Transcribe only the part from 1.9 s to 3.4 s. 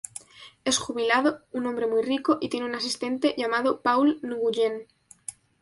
rico y tiene un asistente